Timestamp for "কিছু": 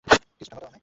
0.07-0.49